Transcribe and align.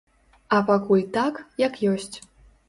А 0.55 0.61
пакуль 0.69 1.03
так, 1.19 1.33
як 1.67 1.79
ёсць. 1.93 2.11